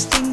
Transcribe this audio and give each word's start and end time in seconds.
Just 0.00 0.29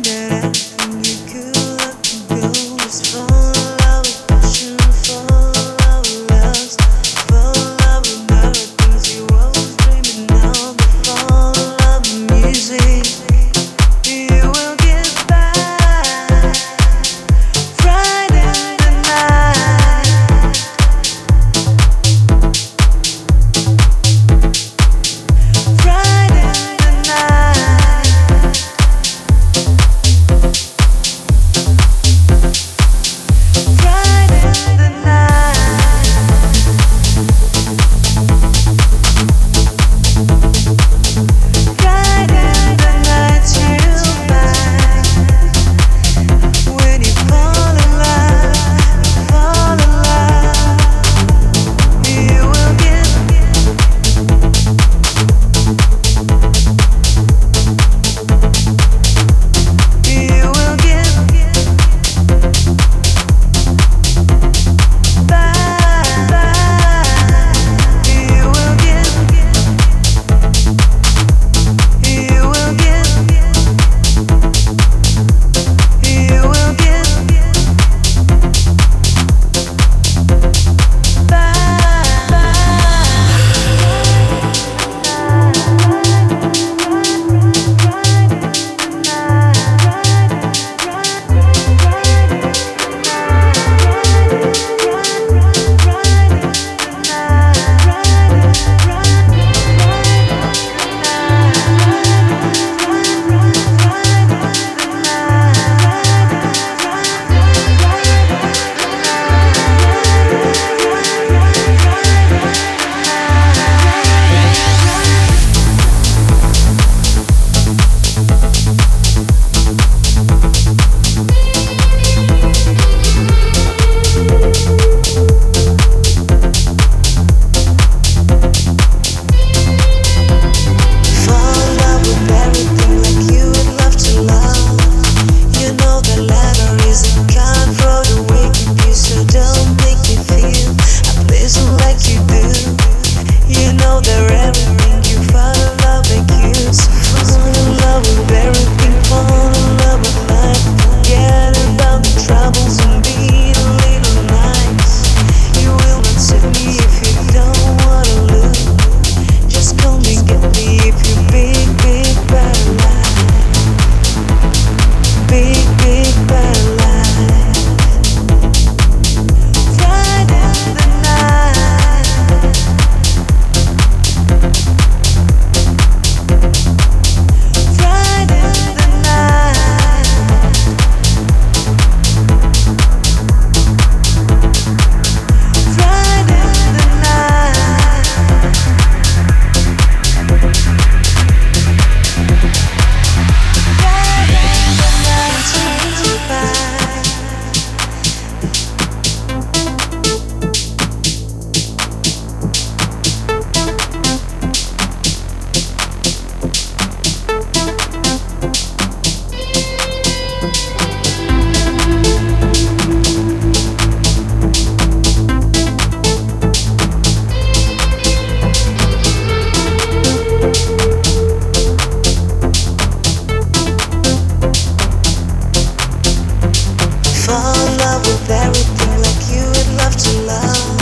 Fall 227.28 227.60
in 227.68 227.78
love 227.80 228.08
with 228.08 228.30
everything 228.32 229.02
like 229.04 229.22
you 229.28 229.44
would 229.44 229.72
love 229.76 229.98
to 229.98 230.12
love. 230.24 230.80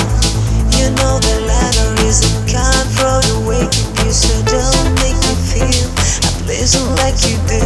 You 0.78 0.92
know 0.94 1.18
that 1.18 1.42
letter 1.42 2.06
is 2.06 2.22
a 2.22 2.46
can't 2.46 2.88
you 4.30 4.46
don't 4.46 4.94
make 5.02 5.18
feel 5.50 5.90
like 7.02 7.18
you 7.26 7.42
do. 7.50 7.66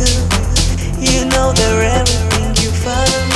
You 0.96 1.26
know 1.26 1.52
they're 1.52 1.84
everything 1.92 2.56
you 2.64 2.72
find. 2.72 3.29